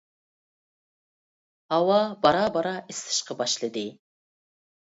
ھاۋا 1.75 1.99
بارا-بارا 2.23 2.75
ئىسسىشقا 2.87 3.41
باشلىدى. 3.43 3.85